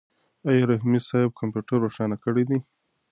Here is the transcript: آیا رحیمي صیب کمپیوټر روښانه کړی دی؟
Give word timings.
آیا 0.47 0.63
رحیمي 0.71 0.99
صیب 1.07 1.29
کمپیوټر 1.39 1.77
روښانه 1.81 2.15
کړی 2.23 2.43
دی؟ 2.49 2.57